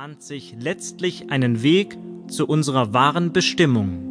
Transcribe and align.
bahnt 0.00 0.22
sich 0.22 0.54
letztlich 0.56 1.32
einen 1.32 1.64
Weg 1.64 1.98
zu 2.28 2.46
unserer 2.46 2.94
wahren 2.94 3.32
Bestimmung. 3.32 4.04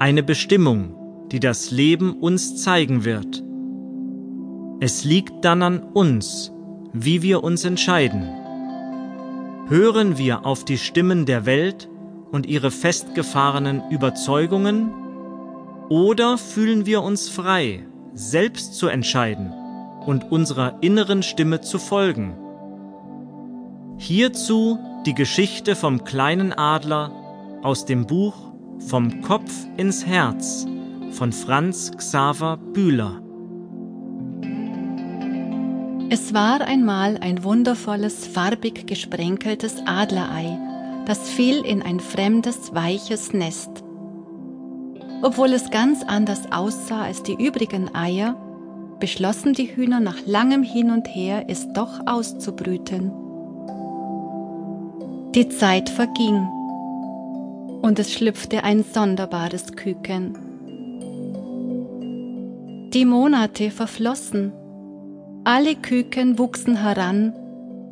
Eine 0.00 0.24
Bestimmung, 0.24 1.28
die 1.30 1.38
das 1.38 1.70
Leben 1.70 2.14
uns 2.14 2.60
zeigen 2.60 3.04
wird. 3.04 3.44
Es 4.80 5.04
liegt 5.04 5.44
dann 5.44 5.62
an 5.62 5.78
uns, 5.80 6.50
wie 6.92 7.22
wir 7.22 7.44
uns 7.44 7.64
entscheiden. 7.64 8.28
Hören 9.68 10.18
wir 10.18 10.44
auf 10.44 10.64
die 10.64 10.78
Stimmen 10.78 11.24
der 11.24 11.46
Welt 11.46 11.88
und 12.32 12.46
ihre 12.46 12.72
festgefahrenen 12.72 13.92
Überzeugungen 13.92 14.90
oder 15.88 16.36
fühlen 16.36 16.84
wir 16.84 17.02
uns 17.02 17.28
frei, 17.28 17.86
selbst 18.12 18.74
zu 18.74 18.88
entscheiden 18.88 19.52
und 20.04 20.32
unserer 20.32 20.78
inneren 20.80 21.22
Stimme 21.22 21.60
zu 21.60 21.78
folgen? 21.78 22.49
Hierzu 24.02 24.78
die 25.04 25.12
Geschichte 25.12 25.76
vom 25.76 26.04
kleinen 26.04 26.54
Adler 26.54 27.12
aus 27.62 27.84
dem 27.84 28.06
Buch 28.06 28.34
Vom 28.78 29.20
Kopf 29.20 29.52
ins 29.76 30.06
Herz 30.06 30.66
von 31.10 31.32
Franz 31.32 31.92
Xaver 31.94 32.56
Bühler. 32.56 33.20
Es 36.08 36.32
war 36.32 36.62
einmal 36.62 37.18
ein 37.18 37.44
wundervolles, 37.44 38.26
farbig 38.26 38.86
gesprenkeltes 38.86 39.82
Adlerei, 39.84 40.58
das 41.04 41.28
fiel 41.28 41.62
in 41.62 41.82
ein 41.82 42.00
fremdes, 42.00 42.74
weiches 42.74 43.34
Nest. 43.34 43.84
Obwohl 45.20 45.52
es 45.52 45.70
ganz 45.70 46.02
anders 46.04 46.50
aussah 46.50 47.02
als 47.02 47.22
die 47.22 47.34
übrigen 47.34 47.94
Eier, 47.94 48.34
beschlossen 48.98 49.52
die 49.52 49.76
Hühner 49.76 50.00
nach 50.00 50.24
langem 50.24 50.62
Hin 50.62 50.90
und 50.90 51.06
Her, 51.06 51.44
es 51.48 51.70
doch 51.74 52.00
auszubrüten. 52.06 53.12
Die 55.34 55.48
Zeit 55.48 55.88
verging 55.88 56.48
und 57.82 57.98
es 57.98 58.12
schlüpfte 58.12 58.64
ein 58.64 58.82
sonderbares 58.82 59.72
Küken. 59.72 60.34
Die 62.92 63.04
Monate 63.04 63.70
verflossen 63.70 64.52
alle 65.44 65.74
Küken 65.74 66.38
wuchsen 66.38 66.76
heran 66.76 67.32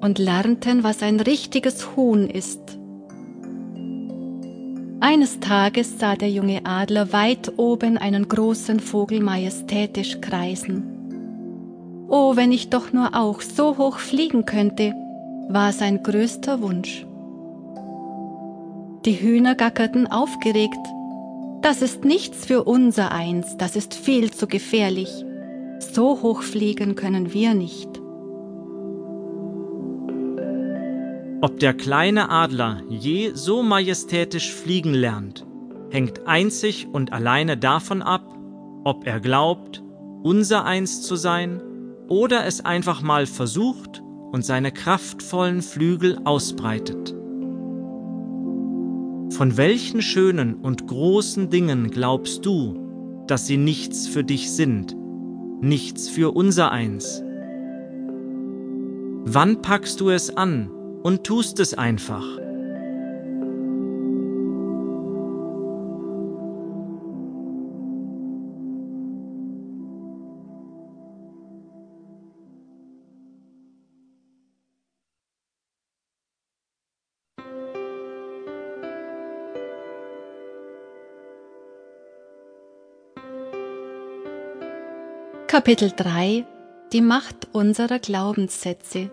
und 0.01 0.19
lernten, 0.19 0.85
was 0.85 1.03
ein 1.03 1.19
richtiges 1.19 1.97
Huhn 1.97 2.29
ist. 2.29 2.79
Eines 5.01 5.41
Tages 5.41 5.99
sah 5.99 6.15
der 6.15 6.31
junge 6.31 6.67
Adler 6.67 7.13
weit 7.13 7.53
oben 7.57 7.97
einen 7.97 8.29
großen 8.29 8.81
Vogel 8.81 9.21
majestätisch 9.21 10.21
kreisen. 10.21 12.07
Oh, 12.09 12.37
wenn 12.37 12.53
ich 12.53 12.69
doch 12.69 12.93
nur 12.93 13.15
auch 13.15 13.41
so 13.41 13.79
hoch 13.79 13.99
fliegen 13.99 14.45
könnte, 14.45 14.93
war 15.49 15.73
sein 15.73 16.03
größter 16.03 16.61
Wunsch. 16.61 17.08
Die 19.09 19.23
Hühner 19.23 19.55
gackerten 19.55 20.07
aufgeregt. 20.07 20.87
Das 21.63 21.81
ist 21.81 22.05
nichts 22.05 22.45
für 22.45 22.65
unser 22.65 23.11
Eins, 23.11 23.57
das 23.57 23.75
ist 23.75 23.95
viel 23.95 24.31
zu 24.31 24.47
gefährlich. 24.47 25.25
So 25.79 26.21
hoch 26.21 26.43
fliegen 26.43 26.95
können 26.95 27.33
wir 27.33 27.55
nicht. 27.55 27.89
Ob 31.41 31.59
der 31.59 31.73
kleine 31.73 32.29
Adler 32.29 32.83
je 32.91 33.31
so 33.33 33.63
majestätisch 33.63 34.53
fliegen 34.53 34.93
lernt, 34.93 35.47
hängt 35.89 36.27
einzig 36.27 36.87
und 36.93 37.11
alleine 37.15 37.57
davon 37.57 38.03
ab, 38.03 38.37
ob 38.85 39.07
er 39.07 39.21
glaubt, 39.21 39.83
unser 40.23 40.67
eins 40.67 41.01
zu 41.01 41.17
sein 41.17 41.63
oder 42.09 42.45
es 42.45 42.63
einfach 42.63 43.01
mal 43.01 43.25
versucht 43.25 44.03
und 44.33 44.45
seine 44.45 44.71
kraftvollen 44.71 45.63
Flügel 45.63 46.21
ausbreitet. 46.27 47.18
Von 49.39 49.57
welchen 49.57 50.03
schönen 50.03 50.57
und 50.57 50.89
großen 50.89 51.49
Dingen 51.49 51.93
glaubst 51.93 52.45
du, 52.45 53.23
dass 53.29 53.47
sie 53.47 53.57
nichts 53.57 54.09
für 54.09 54.25
dich 54.25 54.51
sind, 54.51 54.97
nichts 55.61 56.09
für 56.09 56.35
unser 56.35 56.73
eins. 56.73 57.23
Wann 59.23 59.63
packst 59.63 60.01
du 60.01 60.11
es 60.11 60.37
an 60.37 60.73
und 61.05 61.23
tust 61.23 61.61
es 61.61 61.73
einfach? 61.73 62.27
Kapitel 85.49 85.91
3 85.97 86.45
Die 86.93 87.01
Macht 87.01 87.49
unserer 87.53 87.99
Glaubenssätze 87.99 89.11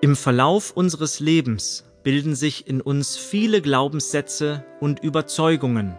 Im 0.00 0.16
Verlauf 0.16 0.70
unseres 0.70 1.20
Lebens 1.20 1.84
bilden 2.02 2.34
sich 2.34 2.66
in 2.68 2.80
uns 2.80 3.18
viele 3.18 3.60
Glaubenssätze 3.60 4.64
und 4.80 5.00
Überzeugungen. 5.00 5.94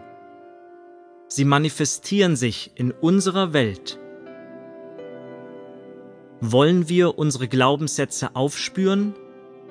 Sie 1.28 1.44
manifestieren 1.44 2.34
sich 2.34 2.72
in 2.74 2.90
unserer 2.90 3.52
Welt. 3.52 4.00
Wollen 6.40 6.88
wir 6.88 7.16
unsere 7.16 7.46
Glaubenssätze 7.46 8.34
aufspüren, 8.34 9.14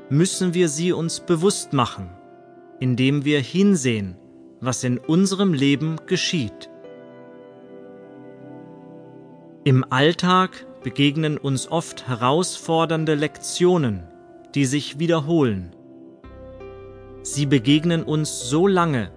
müssen 0.09 0.53
wir 0.53 0.69
sie 0.69 0.93
uns 0.93 1.19
bewusst 1.19 1.73
machen, 1.73 2.09
indem 2.79 3.25
wir 3.25 3.41
hinsehen, 3.41 4.15
was 4.61 4.85
in 4.85 4.97
unserem 4.97 5.53
Leben 5.53 5.97
geschieht. 6.05 6.69
Im 9.67 9.83
Alltag 9.89 10.65
begegnen 10.81 11.37
uns 11.37 11.69
oft 11.69 12.07
herausfordernde 12.07 13.15
Lektionen, 13.15 14.07
die 14.55 14.63
sich 14.63 14.97
wiederholen. 14.97 15.75
Sie 17.21 17.45
begegnen 17.45 18.03
uns 18.03 18.49
so 18.49 18.65
lange, 18.65 19.11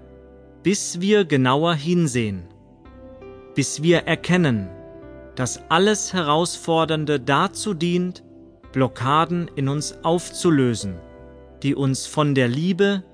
bis 0.65 1.01
wir 1.01 1.25
genauer 1.25 1.75
hinsehen, 1.75 2.49
bis 3.55 3.85
wir 3.85 3.99
erkennen, 4.09 4.69
dass 5.37 5.63
alles 5.71 6.13
Herausfordernde 6.13 7.21
dazu 7.21 7.73
dient, 7.73 8.25
Blockaden 8.73 9.49
in 9.55 9.69
uns 9.69 10.03
aufzulösen, 10.03 10.97
die 11.63 11.77
uns 11.77 12.09
von 12.09 12.35
der 12.35 12.49
Liebe, 12.49 13.05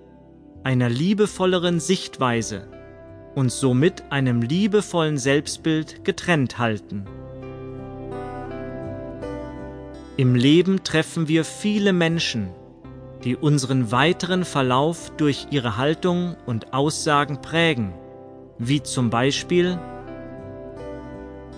einer 0.64 0.88
liebevolleren 0.88 1.80
Sichtweise 1.80 2.66
und 3.34 3.52
somit 3.52 4.10
einem 4.10 4.40
liebevollen 4.40 5.18
Selbstbild 5.18 6.02
getrennt 6.02 6.56
halten. 6.56 7.04
Im 10.18 10.34
Leben 10.34 10.82
treffen 10.82 11.28
wir 11.28 11.44
viele 11.44 11.92
Menschen, 11.92 12.48
die 13.22 13.36
unseren 13.36 13.92
weiteren 13.92 14.46
Verlauf 14.46 15.12
durch 15.18 15.48
ihre 15.50 15.76
Haltung 15.76 16.36
und 16.46 16.72
Aussagen 16.72 17.42
prägen, 17.42 17.92
wie 18.56 18.82
zum 18.82 19.10
Beispiel 19.10 19.78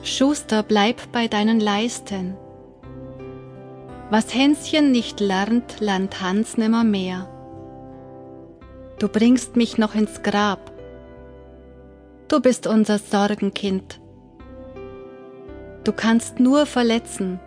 Schuster, 0.02 0.64
bleib 0.64 1.12
bei 1.12 1.28
deinen 1.28 1.60
Leisten. 1.60 2.36
Was 4.10 4.34
Hänschen 4.34 4.90
nicht 4.90 5.20
lernt, 5.20 5.78
lernt 5.78 6.20
Hans 6.20 6.56
nimmer 6.56 6.82
mehr. 6.82 7.28
Du 8.98 9.06
bringst 9.06 9.54
mich 9.54 9.78
noch 9.78 9.94
ins 9.94 10.24
Grab. 10.24 10.72
Du 12.26 12.40
bist 12.40 12.66
unser 12.66 12.98
Sorgenkind. 12.98 14.00
Du 15.84 15.92
kannst 15.92 16.40
nur 16.40 16.66
verletzen 16.66 17.38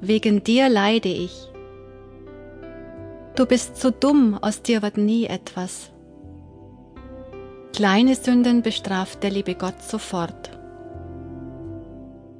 wegen 0.00 0.44
dir 0.44 0.68
leide 0.68 1.08
ich. 1.08 1.48
Du 3.36 3.46
bist 3.46 3.80
so 3.80 3.90
dumm, 3.90 4.38
aus 4.40 4.62
dir 4.62 4.82
wird 4.82 4.96
nie 4.96 5.26
etwas. 5.26 5.92
Kleine 7.74 8.14
Sünden 8.14 8.62
bestraft 8.62 9.22
der 9.22 9.30
liebe 9.30 9.54
Gott 9.54 9.82
sofort. 9.82 10.50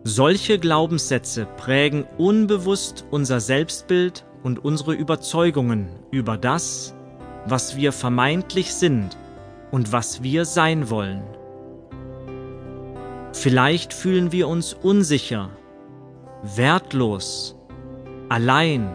Solche 0.05 0.59
Glaubenssätze 0.59 1.47
prägen 1.57 2.05
unbewusst 2.17 3.05
unser 3.11 3.41
Selbstbild 3.41 4.25
und 4.43 4.65
unsere 4.65 4.95
Überzeugungen 4.95 5.89
über 6.11 6.37
das, 6.37 6.95
was 7.47 7.77
wir 7.77 7.93
vermeintlich 7.93 8.75
sind 8.75 9.17
und 9.71 9.93
was 9.93 10.23
wir 10.23 10.45
sein 10.45 10.91
wollen. 10.91 11.23
Vielleicht 13.33 13.93
fühlen 13.93 14.33
wir 14.33 14.49
uns 14.49 14.75
unsicher 14.75 15.51
wertlos, 16.43 17.57
allein 18.29 18.95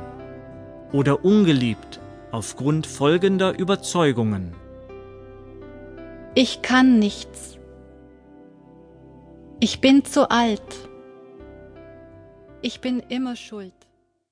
oder 0.92 1.24
ungeliebt 1.26 2.00
aufgrund 2.32 2.88
folgender 2.88 3.58
Überzeugungen. 3.58 4.56
Ich 6.36 6.62
kann 6.62 7.00
nichts. 7.00 7.60
Ich 9.60 9.82
bin 9.82 10.04
zu 10.04 10.30
alt. 10.30 10.90
Ich 12.62 12.82
bin 12.82 13.02
immer 13.10 13.36
schuld. 13.36 13.74